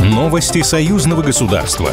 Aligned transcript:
Новости 0.00 0.62
союзного 0.62 1.22
государства. 1.22 1.90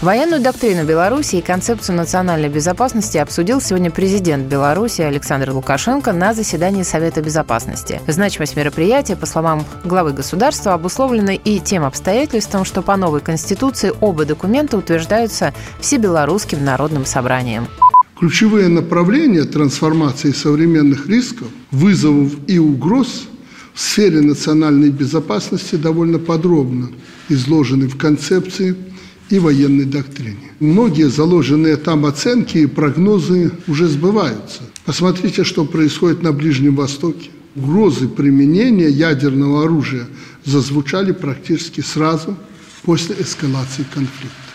Военную 0.00 0.40
доктрину 0.40 0.84
Беларуси 0.84 1.36
и 1.36 1.42
концепцию 1.42 1.96
национальной 1.96 2.48
безопасности 2.48 3.18
обсудил 3.18 3.60
сегодня 3.60 3.90
президент 3.90 4.46
Беларуси 4.46 5.00
Александр 5.00 5.50
Лукашенко 5.50 6.12
на 6.12 6.34
заседании 6.34 6.84
Совета 6.84 7.20
безопасности. 7.20 8.00
Значимость 8.06 8.54
мероприятия, 8.54 9.16
по 9.16 9.26
словам 9.26 9.64
главы 9.84 10.12
государства, 10.12 10.74
обусловлена 10.74 11.34
и 11.34 11.58
тем 11.58 11.84
обстоятельством, 11.84 12.64
что 12.64 12.82
по 12.82 12.96
новой 12.96 13.20
конституции 13.20 13.92
оба 14.00 14.24
документа 14.24 14.76
утверждаются 14.78 15.52
Всебелорусским 15.80 16.64
народным 16.64 17.04
собранием. 17.04 17.66
Ключевые 18.18 18.68
направления 18.68 19.44
трансформации 19.44 20.30
современных 20.30 21.08
рисков, 21.08 21.48
вызовов 21.72 22.32
и 22.46 22.60
угроз 22.60 23.26
в 23.78 23.80
сфере 23.80 24.20
национальной 24.22 24.90
безопасности 24.90 25.76
довольно 25.76 26.18
подробно 26.18 26.90
изложены 27.28 27.86
в 27.86 27.96
концепции 27.96 28.74
и 29.30 29.38
военной 29.38 29.84
доктрине. 29.84 30.50
Многие 30.58 31.08
заложенные 31.08 31.76
там 31.76 32.04
оценки 32.04 32.58
и 32.58 32.66
прогнозы 32.66 33.52
уже 33.68 33.86
сбываются. 33.86 34.62
Посмотрите, 34.84 35.44
что 35.44 35.64
происходит 35.64 36.24
на 36.24 36.32
Ближнем 36.32 36.74
Востоке. 36.74 37.30
Угрозы 37.54 38.08
применения 38.08 38.88
ядерного 38.88 39.62
оружия 39.62 40.08
зазвучали 40.44 41.12
практически 41.12 41.80
сразу 41.80 42.36
после 42.82 43.14
эскалации 43.20 43.86
конфликта. 43.94 44.47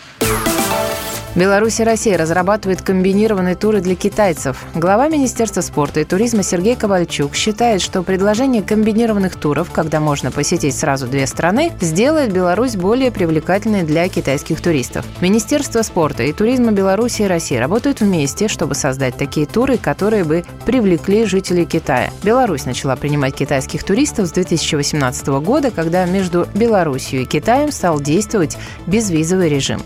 Беларусь 1.36 1.80
и 1.80 1.84
Россия 1.84 2.16
разрабатывают 2.16 2.82
комбинированные 2.82 3.56
туры 3.56 3.80
для 3.80 3.96
китайцев. 3.96 4.64
Глава 4.72 5.08
Министерства 5.08 5.62
спорта 5.62 5.98
и 5.98 6.04
туризма 6.04 6.44
Сергей 6.44 6.76
Ковальчук 6.76 7.34
считает, 7.34 7.82
что 7.82 8.04
предложение 8.04 8.62
комбинированных 8.62 9.34
туров, 9.34 9.72
когда 9.72 9.98
можно 9.98 10.30
посетить 10.30 10.76
сразу 10.76 11.08
две 11.08 11.26
страны, 11.26 11.72
сделает 11.80 12.32
Беларусь 12.32 12.76
более 12.76 13.10
привлекательной 13.10 13.82
для 13.82 14.08
китайских 14.08 14.60
туристов. 14.60 15.04
Министерство 15.20 15.82
спорта 15.82 16.22
и 16.22 16.32
туризма 16.32 16.70
Беларуси 16.70 17.22
и 17.22 17.26
России 17.26 17.56
работают 17.56 18.00
вместе, 18.00 18.46
чтобы 18.46 18.76
создать 18.76 19.16
такие 19.16 19.46
туры, 19.46 19.76
которые 19.76 20.22
бы 20.22 20.44
привлекли 20.64 21.24
жителей 21.24 21.64
Китая. 21.64 22.10
Беларусь 22.22 22.64
начала 22.64 22.94
принимать 22.94 23.34
китайских 23.34 23.82
туристов 23.82 24.28
с 24.28 24.30
2018 24.30 25.26
года, 25.42 25.72
когда 25.72 26.04
между 26.04 26.46
Беларусью 26.54 27.22
и 27.22 27.24
Китаем 27.24 27.72
стал 27.72 27.98
действовать 27.98 28.56
безвизовый 28.86 29.48
режим. 29.48 29.80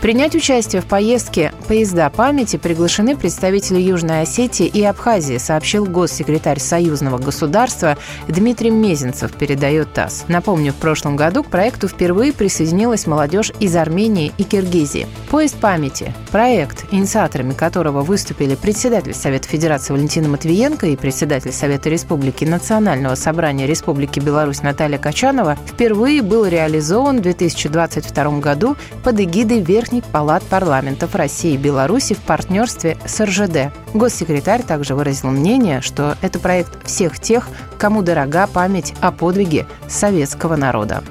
Принять 0.00 0.34
участие 0.34 0.80
в 0.80 0.86
поездке 0.86 1.52
«Поезда 1.70 2.10
памяти» 2.10 2.56
приглашены 2.56 3.16
представители 3.16 3.78
Южной 3.78 4.22
Осетии 4.22 4.66
и 4.66 4.82
Абхазии, 4.82 5.38
сообщил 5.38 5.86
госсекретарь 5.86 6.58
союзного 6.58 7.18
государства 7.18 7.96
Дмитрий 8.26 8.70
Мезенцев, 8.70 9.30
передает 9.34 9.92
ТАСС. 9.92 10.24
Напомню, 10.26 10.72
в 10.72 10.76
прошлом 10.78 11.14
году 11.14 11.44
к 11.44 11.46
проекту 11.46 11.86
впервые 11.86 12.32
присоединилась 12.32 13.06
молодежь 13.06 13.52
из 13.60 13.76
Армении 13.76 14.32
и 14.36 14.42
Киргизии. 14.42 15.06
«Поезд 15.30 15.60
памяти»– 15.60 16.12
проект, 16.32 16.86
инициаторами 16.90 17.52
которого 17.52 18.00
выступили 18.00 18.56
председатель 18.56 19.14
Совета 19.14 19.46
Федерации 19.46 19.92
Валентина 19.92 20.28
Матвиенко 20.28 20.88
и 20.88 20.96
председатель 20.96 21.52
Совета 21.52 21.88
Республики 21.88 22.44
Национального 22.44 23.14
собрания 23.14 23.68
Республики 23.68 24.18
Беларусь 24.18 24.62
Наталья 24.62 24.98
Качанова, 24.98 25.56
впервые 25.68 26.22
был 26.22 26.46
реализован 26.46 27.18
в 27.18 27.22
2022 27.22 28.40
году 28.40 28.74
под 29.04 29.20
эгидой 29.20 29.60
верхних 29.60 30.02
палат 30.02 30.42
парламентов 30.42 31.14
России 31.14 31.59
Беларуси 31.60 32.14
в 32.14 32.18
партнерстве 32.18 32.96
с 33.06 33.24
РЖД. 33.24 33.72
Госсекретарь 33.94 34.62
также 34.62 34.94
выразил 34.94 35.30
мнение, 35.30 35.80
что 35.80 36.16
это 36.22 36.38
проект 36.38 36.84
всех 36.86 37.20
тех, 37.20 37.48
кому 37.78 38.02
дорога 38.02 38.46
память 38.46 38.94
о 39.00 39.12
подвиге 39.12 39.66
советского 39.88 40.56
народа. 40.56 41.04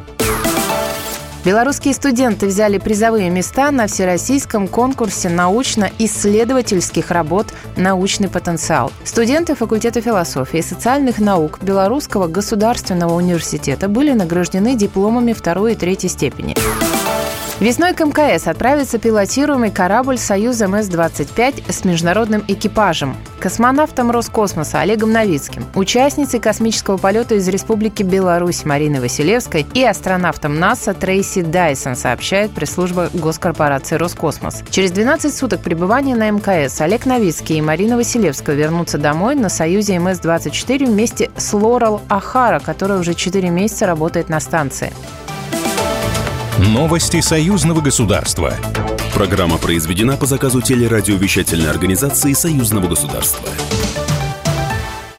Белорусские 1.45 1.94
студенты 1.94 2.47
взяли 2.47 2.80
призовые 2.80 3.29
места 3.29 3.72
на 3.72 3.88
всероссийском 3.88 4.68
конкурсе 4.68 5.29
научно-исследовательских 5.29 7.12
работ 7.12 7.47
«Научный 7.78 8.28
потенциал». 8.28 8.91
Студенты 9.06 9.56
факультета 9.56 10.01
философии 10.01 10.59
и 10.59 10.62
социальных 10.62 11.19
наук 11.19 11.59
Белорусского 11.62 12.28
государственного 12.28 13.13
университета 13.13 13.88
были 13.88 14.12
награждены 14.12 14.75
дипломами 14.75 15.31
второй 15.31 15.74
и 15.74 15.75
третьей 15.75 16.09
степени. 16.09 16.56
Весной 17.59 17.94
к 17.94 18.00
МКС 18.00 18.47
отправится 18.47 19.00
пилотируемый 19.00 19.70
корабль 19.70 20.18
«Союз 20.18 20.62
МС-25» 20.62 21.70
с 21.70 21.84
международным 21.84 22.42
экипажем. 22.47 23.18
Космонавтом 23.42 24.12
Роскосмоса 24.12 24.80
Олегом 24.80 25.12
Новицким, 25.12 25.66
участницей 25.75 26.40
космического 26.40 26.96
полета 26.96 27.36
из 27.36 27.50
Республики 27.50 28.02
Беларусь 28.02 28.64
Мариной 28.64 29.02
Василевской 29.02 29.68
и 29.74 29.84
астронавтом 29.84 30.58
НАСА 30.58 30.94
Трейси 30.94 31.42
Дайсон, 31.42 31.98
сообщает 31.98 32.52
пресс-служба 32.52 33.09
госкорпорации 33.14 33.98
«Роскосмос». 33.98 34.64
Через 34.69 34.92
12 34.92 35.36
суток 35.36 35.59
пребывания 35.59 36.16
на 36.16 36.31
МКС 36.31 36.80
Олег 36.80 37.06
Новицкий 37.06 37.58
и 37.58 37.62
Марина 37.62 37.98
Василевская 37.98 38.56
вернутся 38.56 38.98
домой 38.98 39.36
на 39.36 39.50
«Союзе 39.50 39.98
МС-24» 39.98 40.86
вместе 40.86 41.30
с 41.36 41.52
Лорел 41.52 42.00
Ахара, 42.08 42.59
которая 42.59 43.00
уже 43.00 43.16
4 43.16 43.50
месяца 43.50 43.86
работает 43.86 44.30
на 44.30 44.40
станции. 44.40 44.94
Новости 46.59 47.22
союзного 47.22 47.80
государства. 47.80 48.53
Программа 49.14 49.58
произведена 49.58 50.18
по 50.18 50.25
заказу 50.25 50.62
телерадиовещательной 50.62 51.70
организации 51.70 52.34
союзного 52.34 52.90
государства. 52.90 53.47